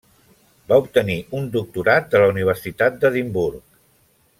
[0.71, 3.65] Va obtenir un doctorat de la Universitat d'Edimburg.